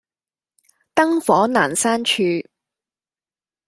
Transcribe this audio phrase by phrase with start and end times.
[0.95, 2.13] 燈火闌珊處